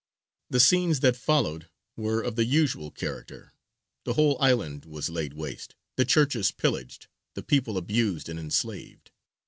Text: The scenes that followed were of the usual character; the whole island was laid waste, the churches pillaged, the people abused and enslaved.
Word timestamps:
The 0.49 0.59
scenes 0.59 1.01
that 1.01 1.15
followed 1.15 1.69
were 1.95 2.23
of 2.23 2.35
the 2.35 2.43
usual 2.45 2.89
character; 2.89 3.53
the 4.03 4.13
whole 4.15 4.35
island 4.41 4.83
was 4.83 5.11
laid 5.11 5.35
waste, 5.35 5.75
the 5.95 6.05
churches 6.05 6.49
pillaged, 6.51 7.05
the 7.35 7.43
people 7.43 7.77
abused 7.77 8.27
and 8.27 8.39
enslaved. 8.39 9.11